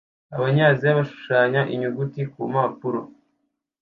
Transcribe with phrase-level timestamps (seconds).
[0.35, 3.01] Abanyaziya bashushanya inyuguti kumpapuro